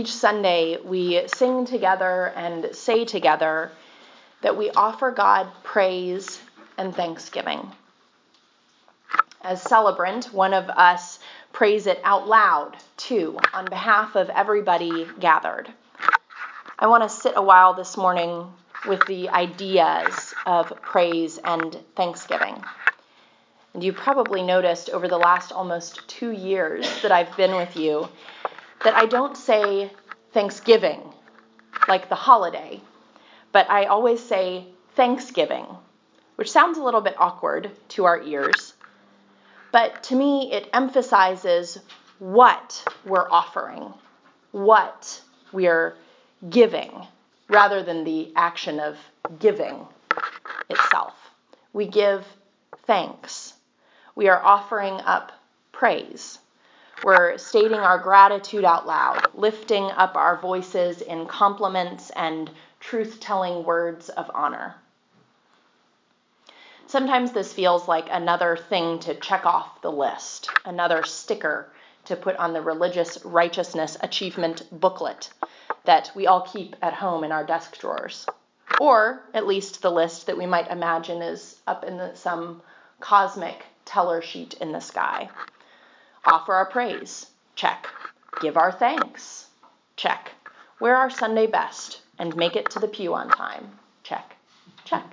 Each 0.00 0.14
Sunday, 0.14 0.78
we 0.82 1.28
sing 1.28 1.66
together 1.66 2.32
and 2.34 2.74
say 2.74 3.04
together 3.04 3.70
that 4.40 4.56
we 4.56 4.70
offer 4.70 5.10
God 5.10 5.46
praise 5.62 6.40
and 6.78 6.96
thanksgiving. 6.96 7.70
As 9.42 9.60
celebrant, 9.60 10.32
one 10.32 10.54
of 10.54 10.70
us 10.70 11.18
prays 11.52 11.86
it 11.86 12.00
out 12.02 12.26
loud, 12.26 12.78
too, 12.96 13.38
on 13.52 13.66
behalf 13.66 14.16
of 14.16 14.30
everybody 14.30 15.06
gathered. 15.20 15.68
I 16.78 16.86
want 16.86 17.02
to 17.02 17.10
sit 17.10 17.34
a 17.36 17.42
while 17.42 17.74
this 17.74 17.98
morning 17.98 18.46
with 18.88 19.04
the 19.06 19.28
ideas 19.28 20.34
of 20.46 20.72
praise 20.80 21.36
and 21.44 21.76
thanksgiving. 21.94 22.64
And 23.74 23.84
you 23.84 23.92
probably 23.92 24.42
noticed 24.42 24.88
over 24.88 25.08
the 25.08 25.18
last 25.18 25.52
almost 25.52 26.08
two 26.08 26.30
years 26.30 27.02
that 27.02 27.12
I've 27.12 27.36
been 27.36 27.54
with 27.54 27.76
you 27.76 28.08
that 28.84 28.94
I 28.94 29.06
don't 29.06 29.36
say 29.36 29.90
Thanksgiving 30.32 31.02
like 31.88 32.08
the 32.08 32.14
holiday, 32.14 32.80
but 33.52 33.68
I 33.70 33.86
always 33.86 34.20
say 34.22 34.66
Thanksgiving, 34.94 35.66
which 36.36 36.50
sounds 36.50 36.78
a 36.78 36.82
little 36.82 37.00
bit 37.00 37.14
awkward 37.18 37.70
to 37.90 38.04
our 38.04 38.22
ears. 38.22 38.74
But 39.72 40.02
to 40.04 40.16
me, 40.16 40.52
it 40.52 40.68
emphasizes 40.72 41.78
what 42.18 42.84
we're 43.04 43.30
offering, 43.30 43.92
what 44.52 45.20
we're 45.52 45.96
giving, 46.48 47.06
rather 47.48 47.82
than 47.82 48.04
the 48.04 48.32
action 48.36 48.80
of 48.80 48.96
giving 49.38 49.86
itself. 50.68 51.14
We 51.72 51.86
give 51.86 52.26
thanks. 52.86 53.54
We 54.14 54.28
are 54.28 54.42
offering 54.42 54.94
up 54.94 55.32
praise. 55.72 56.38
We're 57.02 57.38
stating 57.38 57.80
our 57.80 57.98
gratitude 57.98 58.64
out 58.64 58.86
loud, 58.86 59.28
lifting 59.34 59.84
up 59.84 60.16
our 60.16 60.36
voices 60.40 61.00
in 61.00 61.26
compliments 61.26 62.10
and 62.10 62.50
truth 62.78 63.20
telling 63.20 63.64
words 63.64 64.10
of 64.10 64.30
honor. 64.34 64.74
Sometimes 66.86 67.32
this 67.32 67.52
feels 67.52 67.86
like 67.88 68.08
another 68.10 68.56
thing 68.56 68.98
to 69.00 69.14
check 69.14 69.46
off 69.46 69.80
the 69.80 69.92
list, 69.92 70.50
another 70.64 71.04
sticker 71.04 71.72
to 72.06 72.16
put 72.16 72.36
on 72.36 72.52
the 72.52 72.60
religious 72.60 73.24
righteousness 73.24 73.96
achievement 74.00 74.66
booklet 74.72 75.30
that 75.84 76.10
we 76.14 76.26
all 76.26 76.42
keep 76.42 76.76
at 76.82 76.94
home 76.94 77.24
in 77.24 77.32
our 77.32 77.44
desk 77.44 77.78
drawers. 77.78 78.26
Or 78.80 79.22
at 79.32 79.46
least 79.46 79.82
the 79.82 79.90
list 79.90 80.26
that 80.26 80.36
we 80.36 80.46
might 80.46 80.70
imagine 80.70 81.22
is 81.22 81.60
up 81.66 81.84
in 81.84 81.96
the, 81.96 82.14
some 82.14 82.60
cosmic 82.98 83.64
teller 83.84 84.20
sheet 84.20 84.54
in 84.54 84.72
the 84.72 84.80
sky. 84.80 85.30
Offer 86.24 86.54
our 86.54 86.66
praise. 86.66 87.26
Check. 87.54 87.88
Give 88.40 88.56
our 88.56 88.72
thanks. 88.72 89.46
Check. 89.96 90.32
Wear 90.78 90.96
our 90.96 91.10
Sunday 91.10 91.46
best 91.46 92.02
and 92.18 92.36
make 92.36 92.56
it 92.56 92.70
to 92.70 92.78
the 92.78 92.88
pew 92.88 93.14
on 93.14 93.30
time. 93.30 93.70
Check. 94.02 94.36
Check. 94.84 95.04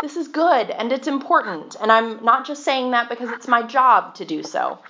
This 0.00 0.16
is 0.16 0.28
good 0.28 0.70
and 0.70 0.92
it's 0.92 1.06
important, 1.06 1.76
and 1.80 1.92
I'm 1.92 2.24
not 2.24 2.44
just 2.44 2.64
saying 2.64 2.90
that 2.90 3.08
because 3.08 3.30
it's 3.30 3.46
my 3.46 3.62
job 3.62 4.16
to 4.16 4.24
do 4.24 4.42
so. 4.42 4.80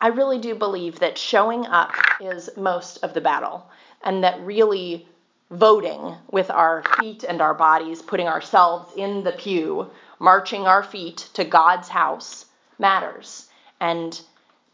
I 0.00 0.08
really 0.08 0.38
do 0.38 0.54
believe 0.54 0.98
that 0.98 1.16
showing 1.16 1.66
up 1.66 1.92
is 2.20 2.50
most 2.56 2.98
of 3.04 3.14
the 3.14 3.20
battle, 3.20 3.68
and 4.02 4.24
that 4.24 4.40
really 4.40 5.06
voting 5.50 6.16
with 6.30 6.50
our 6.50 6.82
feet 6.98 7.24
and 7.24 7.40
our 7.40 7.54
bodies, 7.54 8.02
putting 8.02 8.28
ourselves 8.28 8.92
in 8.96 9.22
the 9.22 9.32
pew, 9.32 9.90
marching 10.18 10.66
our 10.66 10.82
feet 10.82 11.28
to 11.34 11.44
God's 11.44 11.88
house 11.88 12.46
matters 12.78 13.47
and 13.80 14.20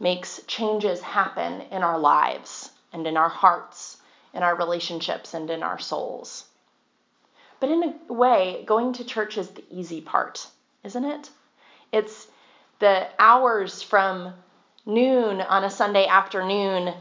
makes 0.01 0.41
changes 0.47 1.01
happen 1.01 1.63
in 1.71 1.83
our 1.83 1.99
lives 1.99 2.71
and 2.93 3.07
in 3.07 3.17
our 3.17 3.29
hearts, 3.29 3.97
in 4.33 4.43
our 4.43 4.57
relationships, 4.57 5.35
and 5.35 5.51
in 5.51 5.63
our 5.63 5.79
souls. 5.79 6.45
But 7.61 7.71
in 7.71 7.83
a 7.83 8.13
way, 8.13 8.65
going 8.67 8.93
to 8.95 9.05
church 9.05 9.39
is 9.39 9.49
the 9.49 9.65
easy 9.71 10.01
part, 10.01 10.47
isn't 10.83 11.05
it? 11.05 11.31
It's 11.93 12.27
the 12.81 13.07
hours 13.19 13.83
from 13.83 14.35
noon 14.85 15.41
on 15.41 15.65
a 15.65 15.71
Sunday 15.71 16.07
afternoon 16.07 16.93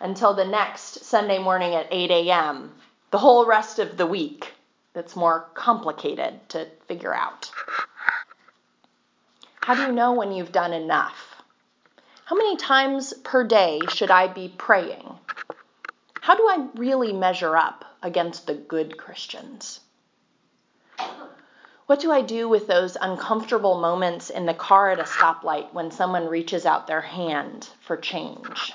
until 0.00 0.34
the 0.34 0.44
next 0.44 1.04
Sunday 1.04 1.38
morning 1.38 1.74
at 1.74 1.88
8 1.90 2.10
a.m., 2.10 2.72
the 3.10 3.18
whole 3.18 3.46
rest 3.46 3.78
of 3.78 3.96
the 3.96 4.06
week 4.06 4.52
that's 4.92 5.16
more 5.16 5.48
complicated 5.54 6.34
to 6.50 6.66
figure 6.86 7.14
out. 7.14 7.50
How 9.60 9.74
do 9.74 9.82
you 9.82 9.92
know 9.92 10.12
when 10.12 10.32
you've 10.32 10.52
done 10.52 10.72
enough? 10.72 11.25
How 12.26 12.34
many 12.34 12.56
times 12.56 13.12
per 13.12 13.44
day 13.44 13.80
should 13.88 14.10
I 14.10 14.26
be 14.26 14.48
praying? 14.48 15.16
How 16.20 16.34
do 16.34 16.42
I 16.42 16.66
really 16.74 17.12
measure 17.12 17.56
up 17.56 17.84
against 18.02 18.48
the 18.48 18.54
good 18.54 18.98
Christians? 18.98 19.78
What 21.86 22.00
do 22.00 22.10
I 22.10 22.22
do 22.22 22.48
with 22.48 22.66
those 22.66 22.96
uncomfortable 23.00 23.80
moments 23.80 24.30
in 24.30 24.44
the 24.44 24.54
car 24.54 24.90
at 24.90 24.98
a 24.98 25.04
stoplight 25.04 25.72
when 25.72 25.92
someone 25.92 26.26
reaches 26.26 26.66
out 26.66 26.88
their 26.88 27.00
hand 27.00 27.68
for 27.82 27.96
change? 27.96 28.72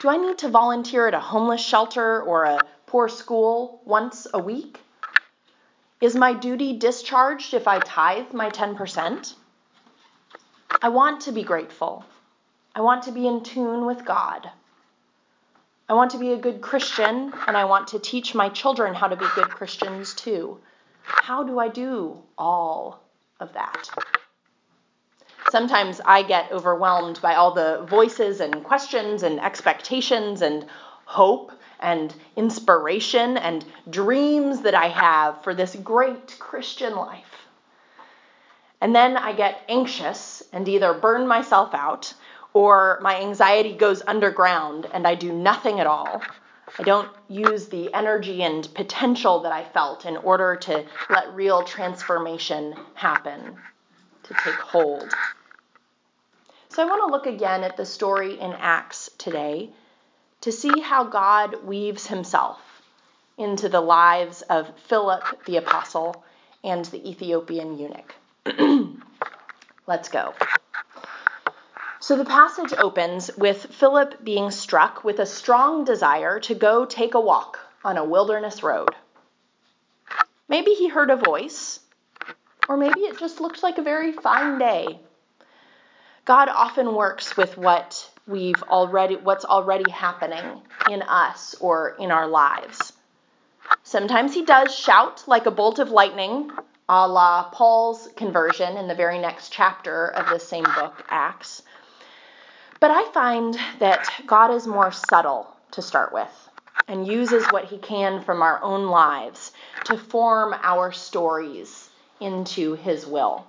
Do 0.00 0.10
I 0.10 0.18
need 0.18 0.36
to 0.40 0.50
volunteer 0.50 1.08
at 1.08 1.14
a 1.14 1.18
homeless 1.18 1.64
shelter 1.64 2.20
or 2.20 2.44
a 2.44 2.60
poor 2.84 3.08
school 3.08 3.80
once 3.86 4.26
a 4.34 4.38
week? 4.38 4.80
Is 6.02 6.14
my 6.14 6.34
duty 6.34 6.76
discharged 6.76 7.54
if 7.54 7.66
I 7.66 7.78
tithe 7.78 8.34
my 8.34 8.50
10%? 8.50 9.34
I 10.82 10.88
want 10.88 11.20
to 11.22 11.32
be 11.32 11.44
grateful. 11.44 12.04
I 12.74 12.80
want 12.80 13.04
to 13.04 13.12
be 13.12 13.28
in 13.28 13.44
tune 13.44 13.86
with 13.86 14.04
God. 14.04 14.50
I 15.88 15.94
want 15.94 16.10
to 16.10 16.18
be 16.18 16.32
a 16.32 16.36
good 16.36 16.60
Christian, 16.60 17.32
and 17.46 17.56
I 17.56 17.66
want 17.66 17.88
to 17.88 18.00
teach 18.00 18.34
my 18.34 18.48
children 18.48 18.92
how 18.92 19.06
to 19.06 19.14
be 19.14 19.26
good 19.36 19.48
Christians 19.48 20.12
too. 20.12 20.58
How 21.02 21.44
do 21.44 21.60
I 21.60 21.68
do 21.68 22.20
all 22.36 23.00
of 23.38 23.52
that? 23.52 23.90
Sometimes 25.50 26.00
I 26.04 26.24
get 26.24 26.50
overwhelmed 26.50 27.20
by 27.22 27.36
all 27.36 27.52
the 27.52 27.86
voices 27.88 28.40
and 28.40 28.64
questions 28.64 29.22
and 29.22 29.38
expectations 29.40 30.42
and 30.42 30.66
hope 31.04 31.52
and 31.78 32.12
inspiration 32.36 33.36
and 33.36 33.64
dreams 33.88 34.62
that 34.62 34.74
I 34.74 34.88
have 34.88 35.44
for 35.44 35.54
this 35.54 35.76
great 35.76 36.36
Christian 36.40 36.96
life. 36.96 37.31
And 38.82 38.92
then 38.92 39.16
I 39.16 39.32
get 39.32 39.62
anxious 39.68 40.42
and 40.52 40.68
either 40.68 40.92
burn 40.92 41.28
myself 41.28 41.72
out 41.72 42.12
or 42.52 42.98
my 43.00 43.20
anxiety 43.20 43.74
goes 43.74 44.02
underground 44.04 44.88
and 44.92 45.06
I 45.06 45.14
do 45.14 45.32
nothing 45.32 45.78
at 45.78 45.86
all. 45.86 46.20
I 46.76 46.82
don't 46.82 47.08
use 47.28 47.68
the 47.68 47.94
energy 47.94 48.42
and 48.42 48.68
potential 48.74 49.42
that 49.42 49.52
I 49.52 49.62
felt 49.62 50.04
in 50.04 50.16
order 50.16 50.56
to 50.56 50.84
let 51.10 51.32
real 51.32 51.62
transformation 51.62 52.74
happen, 52.94 53.56
to 54.24 54.34
take 54.34 54.54
hold. 54.54 55.14
So 56.68 56.82
I 56.82 56.86
want 56.86 57.02
to 57.02 57.12
look 57.12 57.26
again 57.26 57.62
at 57.62 57.76
the 57.76 57.86
story 57.86 58.40
in 58.40 58.52
Acts 58.52 59.10
today 59.16 59.70
to 60.40 60.50
see 60.50 60.80
how 60.80 61.04
God 61.04 61.64
weaves 61.64 62.08
himself 62.08 62.58
into 63.38 63.68
the 63.68 63.80
lives 63.80 64.42
of 64.42 64.76
Philip 64.88 65.22
the 65.44 65.58
apostle 65.58 66.24
and 66.64 66.84
the 66.86 67.08
Ethiopian 67.08 67.78
eunuch. 67.78 68.16
Let's 69.86 70.08
go. 70.08 70.34
So 72.00 72.16
the 72.16 72.24
passage 72.24 72.72
opens 72.76 73.30
with 73.36 73.74
Philip 73.74 74.24
being 74.24 74.50
struck 74.50 75.04
with 75.04 75.20
a 75.20 75.26
strong 75.26 75.84
desire 75.84 76.40
to 76.40 76.54
go 76.54 76.84
take 76.84 77.14
a 77.14 77.20
walk 77.20 77.60
on 77.84 77.96
a 77.96 78.04
wilderness 78.04 78.62
road. 78.62 78.90
Maybe 80.48 80.72
he 80.72 80.88
heard 80.88 81.10
a 81.10 81.16
voice, 81.16 81.80
or 82.68 82.76
maybe 82.76 83.00
it 83.00 83.18
just 83.18 83.40
looked 83.40 83.62
like 83.62 83.78
a 83.78 83.82
very 83.82 84.12
fine 84.12 84.58
day. 84.58 84.98
God 86.24 86.48
often 86.48 86.94
works 86.94 87.36
with 87.36 87.56
what 87.56 88.10
we've 88.26 88.62
already 88.64 89.16
what's 89.16 89.44
already 89.44 89.90
happening 89.90 90.62
in 90.90 91.02
us 91.02 91.54
or 91.60 91.96
in 91.98 92.10
our 92.10 92.28
lives. 92.28 92.92
Sometimes 93.82 94.34
he 94.34 94.44
does 94.44 94.74
shout 94.74 95.24
like 95.26 95.46
a 95.46 95.50
bolt 95.50 95.78
of 95.78 95.90
lightning 95.90 96.50
a 96.94 97.08
la 97.08 97.44
Paul's 97.44 98.06
conversion 98.16 98.76
in 98.76 98.86
the 98.86 98.94
very 98.94 99.18
next 99.18 99.50
chapter 99.50 100.08
of 100.08 100.28
the 100.28 100.38
same 100.38 100.64
book, 100.64 100.92
Acts. 101.08 101.62
But 102.80 102.90
I 102.90 103.10
find 103.12 103.58
that 103.78 104.12
God 104.26 104.50
is 104.50 104.66
more 104.66 104.92
subtle 104.92 105.46
to 105.70 105.80
start 105.80 106.12
with 106.12 106.50
and 106.86 107.08
uses 107.08 107.50
what 107.50 107.64
he 107.64 107.78
can 107.78 108.20
from 108.20 108.42
our 108.42 108.62
own 108.62 108.88
lives 108.88 109.52
to 109.84 109.96
form 109.96 110.54
our 110.62 110.92
stories 110.92 111.88
into 112.20 112.74
his 112.74 113.06
will. 113.06 113.46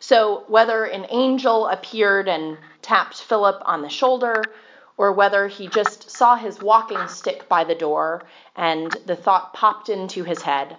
So, 0.00 0.42
whether 0.48 0.82
an 0.82 1.06
angel 1.10 1.68
appeared 1.68 2.28
and 2.28 2.58
tapped 2.82 3.22
Philip 3.22 3.62
on 3.66 3.82
the 3.82 3.88
shoulder, 3.88 4.42
or 4.96 5.12
whether 5.12 5.46
he 5.46 5.68
just 5.68 6.10
saw 6.10 6.34
his 6.34 6.60
walking 6.60 7.06
stick 7.06 7.48
by 7.48 7.62
the 7.62 7.76
door 7.76 8.24
and 8.56 8.96
the 9.06 9.14
thought 9.14 9.54
popped 9.54 9.88
into 9.88 10.24
his 10.24 10.42
head, 10.42 10.76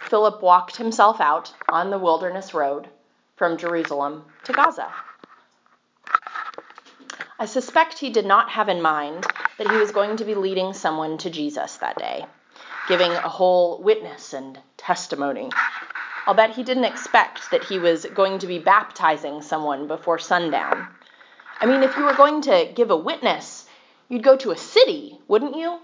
Philip 0.00 0.42
walked 0.42 0.76
himself 0.76 1.20
out 1.20 1.52
on 1.68 1.90
the 1.90 1.98
wilderness 1.98 2.52
road 2.52 2.88
from 3.36 3.56
Jerusalem 3.56 4.24
to 4.44 4.52
Gaza. 4.52 4.92
I 7.38 7.46
suspect 7.46 7.98
he 7.98 8.10
did 8.10 8.26
not 8.26 8.50
have 8.50 8.68
in 8.68 8.82
mind 8.82 9.26
that 9.56 9.70
he 9.70 9.76
was 9.76 9.92
going 9.92 10.16
to 10.16 10.24
be 10.24 10.34
leading 10.34 10.72
someone 10.72 11.16
to 11.18 11.30
Jesus 11.30 11.76
that 11.78 11.96
day, 11.96 12.26
giving 12.88 13.12
a 13.12 13.28
whole 13.28 13.80
witness 13.82 14.34
and 14.34 14.58
testimony. 14.76 15.50
I'll 16.26 16.34
bet 16.34 16.50
he 16.50 16.64
didn't 16.64 16.84
expect 16.84 17.50
that 17.50 17.64
he 17.64 17.78
was 17.78 18.04
going 18.04 18.40
to 18.40 18.46
be 18.46 18.58
baptizing 18.58 19.42
someone 19.42 19.86
before 19.86 20.18
sundown. 20.18 20.88
I 21.60 21.66
mean, 21.66 21.82
if 21.82 21.96
you 21.96 22.04
were 22.04 22.14
going 22.14 22.42
to 22.42 22.70
give 22.74 22.90
a 22.90 22.96
witness, 22.96 23.66
you'd 24.08 24.22
go 24.22 24.36
to 24.36 24.50
a 24.50 24.56
city, 24.56 25.18
wouldn't 25.28 25.56
you? 25.56 25.78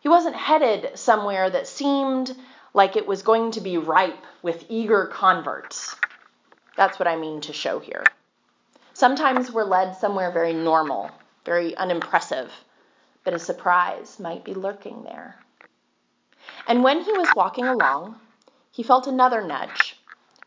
He 0.00 0.08
wasn't 0.08 0.36
headed 0.36 0.98
somewhere 0.98 1.50
that 1.50 1.66
seemed 1.66 2.34
like 2.74 2.96
it 2.96 3.06
was 3.06 3.22
going 3.22 3.52
to 3.52 3.60
be 3.60 3.78
ripe 3.78 4.24
with 4.42 4.64
eager 4.68 5.06
converts. 5.06 5.96
That's 6.76 6.98
what 6.98 7.08
I 7.08 7.16
mean 7.16 7.40
to 7.42 7.52
show 7.52 7.78
here. 7.78 8.04
Sometimes 8.94 9.50
we're 9.50 9.64
led 9.64 9.96
somewhere 9.96 10.30
very 10.30 10.52
normal, 10.52 11.10
very 11.44 11.76
unimpressive, 11.76 12.52
but 13.24 13.34
a 13.34 13.38
surprise 13.38 14.20
might 14.20 14.44
be 14.44 14.54
lurking 14.54 15.02
there. 15.04 15.36
And 16.66 16.84
when 16.84 17.02
he 17.02 17.12
was 17.12 17.28
walking 17.34 17.66
along, 17.66 18.16
he 18.72 18.82
felt 18.82 19.06
another 19.06 19.42
nudge, 19.42 19.96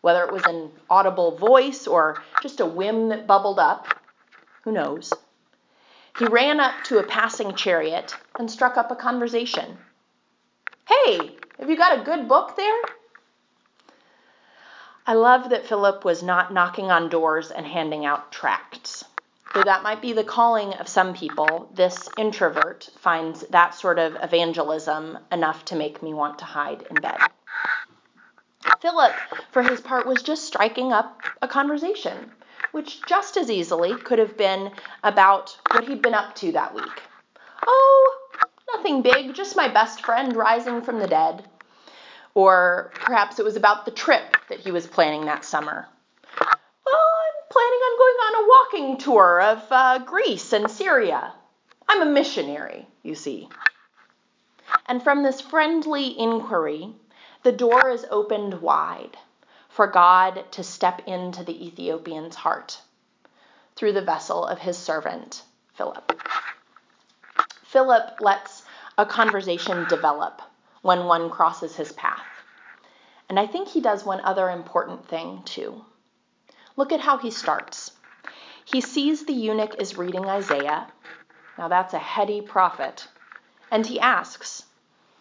whether 0.01 0.23
it 0.23 0.31
was 0.31 0.43
an 0.45 0.71
audible 0.89 1.37
voice 1.37 1.87
or 1.87 2.21
just 2.41 2.59
a 2.59 2.65
whim 2.65 3.09
that 3.09 3.27
bubbled 3.27 3.59
up. 3.59 3.87
Who 4.63 4.71
knows? 4.71 5.11
He 6.17 6.25
ran 6.25 6.59
up 6.59 6.75
to 6.85 6.99
a 6.99 7.03
passing 7.03 7.55
chariot 7.55 8.15
and 8.37 8.49
struck 8.49 8.77
up 8.77 8.91
a 8.91 8.95
conversation. 8.95 9.77
Hey, 10.87 11.37
have 11.59 11.69
you 11.69 11.77
got 11.77 11.99
a 11.99 12.03
good 12.03 12.27
book 12.27 12.55
there? 12.55 12.81
I 15.05 15.13
love 15.13 15.49
that 15.49 15.65
Philip 15.65 16.05
was 16.05 16.23
not 16.23 16.53
knocking 16.53 16.89
on 16.89 17.09
doors 17.09 17.51
and 17.51 17.65
handing 17.65 18.05
out 18.05 18.31
tracts. 18.31 19.03
Though 19.53 19.63
that 19.63 19.83
might 19.83 20.01
be 20.01 20.13
the 20.13 20.23
calling 20.23 20.73
of 20.75 20.87
some 20.87 21.13
people, 21.13 21.69
this 21.75 22.09
introvert 22.17 22.89
finds 22.97 23.41
that 23.47 23.75
sort 23.75 23.99
of 23.99 24.17
evangelism 24.21 25.19
enough 25.31 25.65
to 25.65 25.75
make 25.75 26.01
me 26.01 26.13
want 26.13 26.39
to 26.39 26.45
hide 26.45 26.85
in 26.89 26.95
bed. 26.95 27.17
Philip, 28.81 29.13
for 29.51 29.61
his 29.61 29.81
part, 29.81 30.07
was 30.07 30.23
just 30.23 30.45
striking 30.45 30.91
up 30.91 31.21
a 31.41 31.47
conversation, 31.47 32.31
which 32.71 33.01
just 33.05 33.37
as 33.37 33.51
easily 33.51 33.95
could 33.95 34.19
have 34.19 34.37
been 34.37 34.71
about 35.03 35.57
what 35.71 35.87
he'd 35.87 36.01
been 36.01 36.13
up 36.13 36.33
to 36.35 36.53
that 36.53 36.73
week. 36.73 37.03
Nothing 38.83 39.01
big, 39.01 39.33
just 39.33 39.55
my 39.55 39.69
best 39.69 40.03
friend 40.03 40.35
rising 40.35 40.81
from 40.81 40.99
the 40.99 41.07
dead. 41.07 41.45
Or 42.33 42.91
perhaps 42.95 43.39
it 43.39 43.45
was 43.45 43.55
about 43.55 43.85
the 43.85 43.91
trip 43.91 44.35
that 44.49 44.59
he 44.59 44.71
was 44.71 44.85
planning 44.85 45.23
that 45.23 45.45
summer. 45.45 45.87
Well, 46.37 47.01
I'm 47.23 47.47
planning 47.49 47.79
on 47.79 47.97
going 47.97 48.17
on 48.25 48.43
a 48.43 48.47
walking 48.49 48.97
tour 48.97 49.39
of 49.39 49.63
uh, 49.71 49.99
Greece 49.99 50.51
and 50.51 50.69
Syria. 50.69 51.31
I'm 51.87 52.01
a 52.01 52.11
missionary, 52.11 52.85
you 53.03 53.15
see. 53.15 53.47
And 54.87 55.01
from 55.01 55.23
this 55.23 55.39
friendly 55.39 56.19
inquiry, 56.19 56.93
the 57.43 57.53
door 57.53 57.89
is 57.89 58.05
opened 58.11 58.61
wide 58.61 59.15
for 59.69 59.87
God 59.87 60.43
to 60.51 60.61
step 60.61 61.03
into 61.07 61.45
the 61.45 61.67
Ethiopian's 61.67 62.35
heart 62.35 62.81
through 63.77 63.93
the 63.93 64.01
vessel 64.01 64.45
of 64.45 64.59
his 64.59 64.77
servant, 64.77 65.41
Philip. 65.75 66.21
Philip 67.63 68.19
lets 68.19 68.62
a 68.97 69.05
conversation 69.05 69.85
develop 69.87 70.41
when 70.81 71.05
one 71.05 71.29
crosses 71.29 71.75
his 71.75 71.91
path. 71.93 72.23
And 73.29 73.39
I 73.39 73.47
think 73.47 73.67
he 73.67 73.81
does 73.81 74.05
one 74.05 74.21
other 74.21 74.49
important 74.49 75.07
thing 75.07 75.41
too. 75.45 75.83
Look 76.75 76.91
at 76.91 76.99
how 76.99 77.17
he 77.17 77.31
starts. 77.31 77.91
He 78.65 78.81
sees 78.81 79.25
the 79.25 79.33
eunuch 79.33 79.75
is 79.79 79.97
reading 79.97 80.25
Isaiah. 80.25 80.87
Now 81.57 81.67
that's 81.67 81.93
a 81.93 81.99
heady 81.99 82.41
prophet. 82.41 83.07
And 83.71 83.85
he 83.85 83.99
asks, 83.99 84.63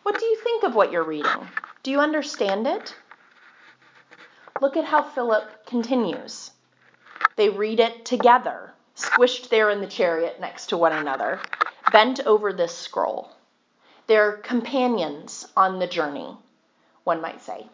What 0.03 0.19
do 0.19 0.25
you 0.25 0.37
think 0.37 0.65
of 0.65 0.75
what 0.75 0.93
you're 0.93 1.05
reading? 1.05 1.49
Do 1.83 1.91
you 1.91 2.01
understand 2.01 2.67
it? 2.67 2.95
Look 4.61 4.77
at 4.77 4.85
how 4.85 5.03
Philip 5.03 5.67
continues. 5.67 6.51
They 7.37 7.49
read 7.49 7.81
it 7.81 8.05
together, 8.05 8.75
squished 8.95 9.49
there 9.49 9.71
in 9.71 9.81
the 9.81 9.87
chariot 9.87 10.41
next 10.41 10.67
to 10.67 10.77
one 10.77 10.93
another, 10.93 11.41
bent 11.91 12.21
over 12.27 12.53
this 12.53 12.77
scroll. 12.77 13.33
They're 14.13 14.33
companions 14.33 15.49
on 15.57 15.79
the 15.79 15.87
journey, 15.87 16.37
one 17.03 17.23
might 17.23 17.41
say. 17.41 17.67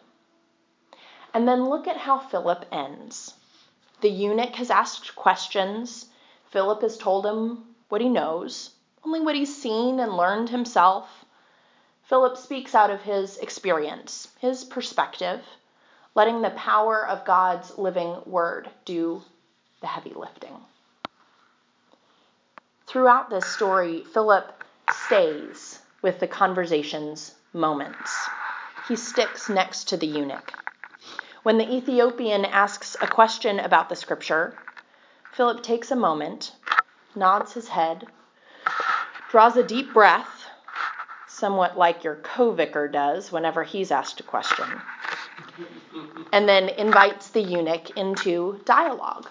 And 1.33 1.45
then 1.45 1.67
look 1.67 1.85
at 1.85 1.97
how 1.97 2.17
Philip 2.17 2.65
ends. 2.71 3.33
The 3.99 4.09
eunuch 4.09 4.55
has 4.55 4.69
asked 4.71 5.17
questions. 5.17 6.05
Philip 6.45 6.81
has 6.81 6.97
told 6.97 7.25
him 7.25 7.75
what 7.89 7.99
he 7.99 8.07
knows, 8.07 8.69
only 9.03 9.19
what 9.19 9.35
he's 9.35 9.61
seen 9.61 9.99
and 9.99 10.15
learned 10.15 10.47
himself. 10.47 11.25
Philip 12.03 12.37
speaks 12.37 12.73
out 12.73 12.89
of 12.89 13.01
his 13.01 13.35
experience, 13.39 14.29
his 14.39 14.63
perspective, 14.63 15.43
letting 16.15 16.41
the 16.41 16.51
power 16.51 17.05
of 17.05 17.25
God's 17.25 17.77
living 17.77 18.15
word 18.25 18.69
do 18.85 19.21
the 19.81 19.87
heavy 19.87 20.13
lifting. 20.15 20.55
Throughout 22.87 23.29
this 23.29 23.45
story, 23.45 24.05
Philip 24.05 24.63
stays 24.89 25.79
with 26.01 26.19
the 26.19 26.27
conversation's 26.27 27.35
moments. 27.53 28.29
He 28.87 28.95
sticks 28.95 29.49
next 29.49 29.89
to 29.89 29.97
the 29.97 30.07
eunuch. 30.07 30.53
When 31.43 31.57
the 31.57 31.71
Ethiopian 31.71 32.45
asks 32.45 32.95
a 33.01 33.07
question 33.07 33.59
about 33.59 33.89
the 33.89 33.95
scripture, 33.95 34.57
Philip 35.33 35.63
takes 35.63 35.91
a 35.91 35.95
moment, 35.95 36.53
nods 37.15 37.53
his 37.53 37.69
head, 37.69 38.07
draws 39.29 39.55
a 39.55 39.63
deep 39.63 39.93
breath, 39.93 40.45
somewhat 41.27 41.77
like 41.77 42.03
your 42.03 42.15
co 42.15 42.51
vicar 42.51 42.87
does 42.87 43.31
whenever 43.31 43.63
he's 43.63 43.91
asked 43.91 44.19
a 44.19 44.23
question, 44.23 44.65
and 46.33 46.49
then 46.49 46.69
invites 46.69 47.29
the 47.29 47.41
eunuch 47.41 47.91
into 47.91 48.59
dialogue. 48.65 49.27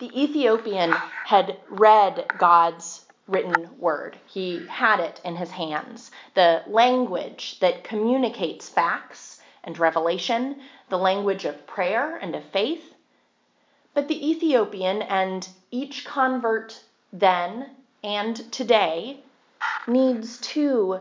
The 0.00 0.10
Ethiopian 0.22 0.92
had 1.24 1.58
read 1.68 2.26
God's 2.38 3.04
written 3.28 3.68
word. 3.78 4.18
He 4.26 4.66
had 4.66 4.98
it 4.98 5.20
in 5.24 5.36
his 5.36 5.50
hands. 5.50 6.10
The 6.34 6.62
language 6.66 7.60
that 7.60 7.84
communicates 7.84 8.68
facts 8.68 9.40
and 9.62 9.78
revelation, 9.78 10.60
the 10.88 10.98
language 10.98 11.44
of 11.44 11.66
prayer 11.66 12.16
and 12.16 12.34
of 12.34 12.44
faith. 12.44 12.94
But 13.94 14.08
the 14.08 14.30
Ethiopian 14.30 15.02
and 15.02 15.48
each 15.70 16.04
convert 16.04 16.82
then 17.12 17.76
and 18.02 18.50
today 18.52 19.20
needs 19.86 20.38
too 20.38 21.00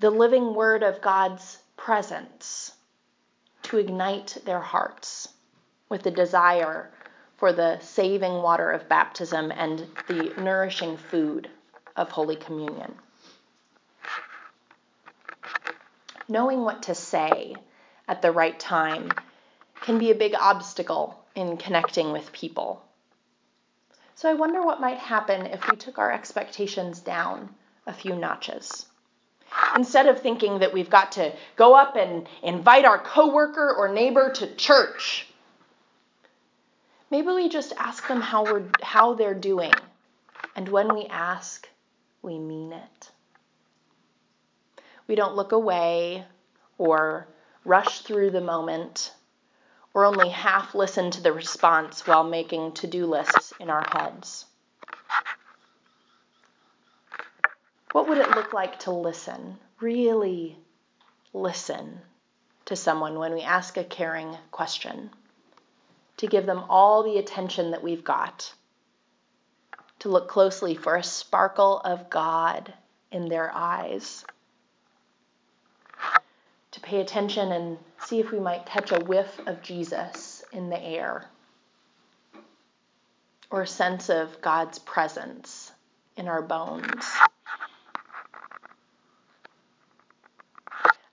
the 0.00 0.10
living 0.10 0.54
word 0.54 0.82
of 0.82 1.00
God's 1.00 1.58
presence 1.76 2.72
to 3.62 3.78
ignite 3.78 4.38
their 4.44 4.60
hearts 4.60 5.28
with 5.88 6.02
the 6.02 6.10
desire 6.10 6.90
for 7.36 7.52
the 7.52 7.78
saving 7.80 8.42
water 8.42 8.70
of 8.70 8.88
baptism 8.88 9.52
and 9.52 9.86
the 10.08 10.32
nourishing 10.38 10.96
food 10.96 11.48
of 11.96 12.10
Holy 12.10 12.36
Communion. 12.36 12.94
Knowing 16.28 16.62
what 16.62 16.82
to 16.84 16.94
say 16.94 17.54
at 18.08 18.22
the 18.22 18.32
right 18.32 18.58
time 18.58 19.10
can 19.82 19.98
be 19.98 20.10
a 20.10 20.14
big 20.14 20.34
obstacle 20.34 21.22
in 21.34 21.56
connecting 21.56 22.12
with 22.12 22.32
people. 22.32 22.82
So 24.14 24.30
I 24.30 24.34
wonder 24.34 24.62
what 24.62 24.80
might 24.80 24.98
happen 24.98 25.46
if 25.46 25.70
we 25.70 25.76
took 25.76 25.98
our 25.98 26.12
expectations 26.12 27.00
down 27.00 27.50
a 27.86 27.92
few 27.92 28.14
notches. 28.14 28.86
Instead 29.76 30.06
of 30.06 30.20
thinking 30.20 30.60
that 30.60 30.72
we've 30.72 30.90
got 30.90 31.12
to 31.12 31.32
go 31.56 31.74
up 31.74 31.96
and 31.96 32.28
invite 32.42 32.84
our 32.84 32.98
coworker 32.98 33.74
or 33.76 33.88
neighbor 33.88 34.30
to 34.30 34.54
church 34.54 35.26
Maybe 37.14 37.28
we 37.28 37.48
just 37.48 37.72
ask 37.78 38.08
them 38.08 38.20
how 38.20 38.42
we're 38.42 38.64
how 38.82 39.14
they're 39.14 39.34
doing. 39.34 39.72
And 40.56 40.68
when 40.68 40.92
we 40.92 41.06
ask, 41.06 41.68
we 42.22 42.40
mean 42.40 42.72
it. 42.72 43.10
We 45.06 45.14
don't 45.14 45.36
look 45.36 45.52
away 45.52 46.24
or 46.76 47.28
rush 47.64 48.00
through 48.00 48.32
the 48.32 48.40
moment 48.40 49.12
or 49.94 50.04
only 50.04 50.28
half 50.28 50.74
listen 50.74 51.12
to 51.12 51.22
the 51.22 51.32
response 51.32 52.04
while 52.04 52.24
making 52.24 52.72
to-do 52.72 53.06
lists 53.06 53.52
in 53.60 53.70
our 53.70 53.86
heads. 53.92 54.46
What 57.92 58.08
would 58.08 58.18
it 58.18 58.30
look 58.30 58.52
like 58.52 58.80
to 58.80 58.90
listen, 58.90 59.58
really 59.80 60.58
listen 61.32 62.00
to 62.64 62.74
someone 62.74 63.20
when 63.20 63.34
we 63.34 63.42
ask 63.42 63.76
a 63.76 63.84
caring 63.84 64.36
question? 64.50 65.10
To 66.24 66.30
give 66.30 66.46
them 66.46 66.64
all 66.70 67.02
the 67.02 67.18
attention 67.18 67.72
that 67.72 67.82
we've 67.82 68.02
got, 68.02 68.54
to 69.98 70.08
look 70.08 70.26
closely 70.26 70.74
for 70.74 70.96
a 70.96 71.02
sparkle 71.02 71.80
of 71.80 72.08
God 72.08 72.72
in 73.12 73.28
their 73.28 73.54
eyes, 73.54 74.24
to 76.70 76.80
pay 76.80 77.02
attention 77.02 77.52
and 77.52 77.76
see 77.98 78.20
if 78.20 78.32
we 78.32 78.40
might 78.40 78.64
catch 78.64 78.90
a 78.90 79.04
whiff 79.04 79.38
of 79.46 79.60
Jesus 79.60 80.42
in 80.50 80.70
the 80.70 80.80
air, 80.80 81.26
or 83.50 83.60
a 83.60 83.66
sense 83.66 84.08
of 84.08 84.40
God's 84.40 84.78
presence 84.78 85.72
in 86.16 86.26
our 86.26 86.40
bones. 86.40 87.04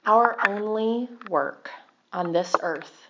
Our 0.05 0.37
only 0.47 1.09
work 1.29 1.69
on 2.13 2.31
this 2.31 2.55
earth 2.63 3.00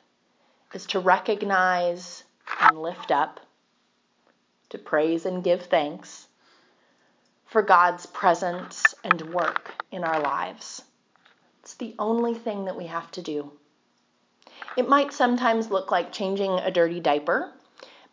is 0.74 0.86
to 0.88 1.00
recognize 1.00 2.24
and 2.60 2.82
lift 2.82 3.12
up, 3.12 3.40
to 4.70 4.78
praise 4.78 5.26
and 5.26 5.44
give 5.44 5.64
thanks 5.64 6.28
for 7.46 7.62
God's 7.62 8.06
presence 8.06 8.96
and 9.04 9.34
work 9.34 9.74
in 9.92 10.04
our 10.04 10.22
lives. 10.22 10.82
It's 11.62 11.74
the 11.74 11.96
only 12.00 12.34
thing 12.34 12.66
that 12.66 12.78
we 12.78 12.88
have 12.88 13.12
to 13.12 13.22
do. 13.22 13.52
It 14.78 14.88
might 14.88 15.12
sometimes 15.12 15.70
look 15.70 15.92
like 15.92 16.14
changing 16.14 16.52
a 16.52 16.72
dirty 16.72 17.00
diaper 17.00 17.52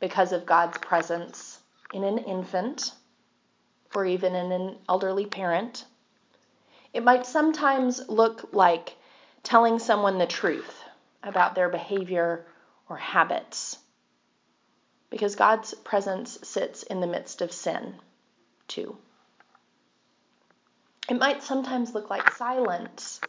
because 0.00 0.32
of 0.32 0.46
God's 0.46 0.78
presence 0.78 1.60
in 1.92 2.02
an 2.04 2.18
infant 2.18 2.92
or 3.94 4.04
even 4.04 4.34
in 4.34 4.52
an 4.52 4.76
elderly 4.88 5.26
parent. 5.26 5.84
It 6.92 7.04
might 7.04 7.26
sometimes 7.26 8.00
look 8.08 8.52
like 8.52 8.96
telling 9.44 9.78
someone 9.78 10.18
the 10.18 10.26
truth 10.26 10.77
about 11.22 11.54
their 11.54 11.68
behavior 11.68 12.46
or 12.88 12.96
habits 12.96 13.78
because 15.10 15.36
God's 15.36 15.74
presence 15.74 16.38
sits 16.42 16.82
in 16.82 17.00
the 17.00 17.06
midst 17.06 17.40
of 17.40 17.52
sin, 17.52 17.94
too. 18.66 18.96
It 21.08 21.18
might 21.18 21.42
sometimes 21.42 21.94
look 21.94 22.10
like 22.10 22.30
silence, 22.32 23.20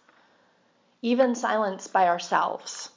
even 1.02 1.36
silence 1.36 1.88
by 1.88 2.08
ourselves, 2.08 2.90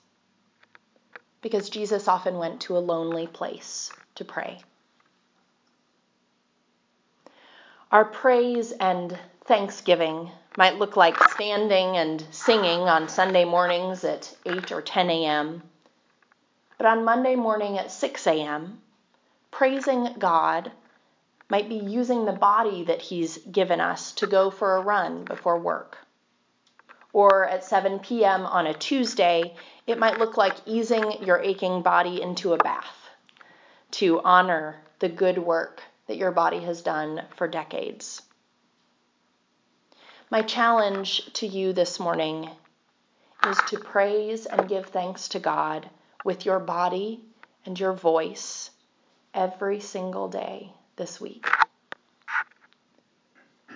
because 1.40 1.70
Jesus 1.70 2.08
often 2.08 2.38
went 2.38 2.62
to 2.62 2.76
a 2.76 2.80
lonely 2.80 3.28
place 3.28 3.92
to 4.16 4.24
pray. 4.24 4.60
Our 7.92 8.04
praise 8.04 8.72
and 8.72 9.16
thanksgiving 9.44 10.30
might 10.56 10.78
look 10.78 10.96
like 10.96 11.16
standing 11.30 11.96
and 11.96 12.22
singing 12.30 12.80
on 12.80 13.08
Sunday 13.08 13.44
mornings 13.44 14.04
at 14.04 14.34
8 14.44 14.72
or 14.72 14.82
10 14.82 15.10
a.m. 15.10 15.62
But 16.76 16.86
on 16.86 17.04
Monday 17.04 17.36
morning 17.36 17.78
at 17.78 17.90
6 17.90 18.26
a.m., 18.26 18.80
praising 19.50 20.14
God 20.18 20.72
might 21.48 21.68
be 21.68 21.76
using 21.76 22.24
the 22.24 22.32
body 22.32 22.84
that 22.84 23.02
He's 23.02 23.38
given 23.38 23.80
us 23.80 24.12
to 24.12 24.26
go 24.26 24.50
for 24.50 24.76
a 24.76 24.82
run 24.82 25.24
before 25.24 25.58
work. 25.58 25.98
Or 27.12 27.46
at 27.46 27.64
7 27.64 27.98
p.m. 27.98 28.46
on 28.46 28.66
a 28.66 28.74
Tuesday, 28.74 29.54
it 29.86 29.98
might 29.98 30.18
look 30.18 30.36
like 30.36 30.56
easing 30.66 31.22
your 31.22 31.38
aching 31.38 31.82
body 31.82 32.22
into 32.22 32.54
a 32.54 32.58
bath 32.58 32.96
to 33.92 34.20
honor 34.22 34.76
the 34.98 35.08
good 35.08 35.38
work 35.38 35.82
that 36.06 36.16
your 36.16 36.30
body 36.30 36.60
has 36.60 36.82
done 36.82 37.22
for 37.36 37.46
decades. 37.46 38.22
My 40.32 40.40
challenge 40.40 41.30
to 41.34 41.46
you 41.46 41.74
this 41.74 42.00
morning 42.00 42.48
is 43.46 43.58
to 43.66 43.78
praise 43.78 44.46
and 44.46 44.66
give 44.66 44.86
thanks 44.86 45.28
to 45.28 45.38
God 45.38 45.90
with 46.24 46.46
your 46.46 46.58
body 46.58 47.20
and 47.66 47.78
your 47.78 47.92
voice 47.92 48.70
every 49.34 49.78
single 49.80 50.28
day 50.28 50.72
this 50.96 51.20
week. 51.20 51.46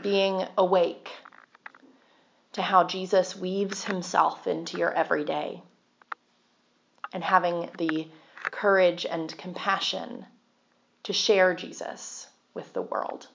Being 0.03 0.47
awake 0.57 1.11
to 2.55 2.63
how 2.63 2.85
Jesus 2.85 3.37
weaves 3.37 3.85
himself 3.85 4.47
into 4.47 4.79
your 4.79 4.95
everyday 4.95 5.63
and 7.13 7.23
having 7.23 7.69
the 7.77 8.09
courage 8.45 9.05
and 9.05 9.37
compassion 9.37 10.25
to 11.03 11.13
share 11.13 11.55
Jesus 11.55 12.29
with 12.55 12.73
the 12.73 12.81
world. 12.81 13.29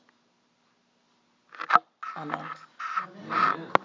Amen. 2.18 2.48
Amen. 3.04 3.81